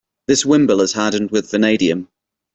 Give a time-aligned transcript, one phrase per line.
[0.27, 2.07] This wimble is hardened with vanadium.